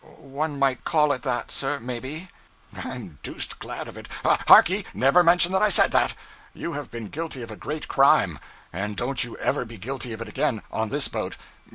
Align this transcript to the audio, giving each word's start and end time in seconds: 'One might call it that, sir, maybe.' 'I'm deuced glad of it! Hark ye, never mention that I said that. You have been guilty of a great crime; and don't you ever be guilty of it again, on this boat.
'One 0.17 0.57
might 0.57 0.83
call 0.83 1.11
it 1.11 1.21
that, 1.21 1.51
sir, 1.51 1.79
maybe.' 1.79 2.29
'I'm 2.75 3.19
deuced 3.21 3.59
glad 3.59 3.87
of 3.87 3.97
it! 3.97 4.07
Hark 4.23 4.67
ye, 4.71 4.83
never 4.95 5.21
mention 5.21 5.51
that 5.51 5.61
I 5.61 5.69
said 5.69 5.91
that. 5.91 6.15
You 6.55 6.73
have 6.73 6.89
been 6.89 7.05
guilty 7.09 7.43
of 7.43 7.51
a 7.51 7.55
great 7.55 7.87
crime; 7.87 8.39
and 8.73 8.97
don't 8.97 9.23
you 9.23 9.37
ever 9.37 9.63
be 9.63 9.77
guilty 9.77 10.11
of 10.11 10.19
it 10.21 10.27
again, 10.27 10.63
on 10.71 10.89
this 10.89 11.07
boat. 11.07 11.37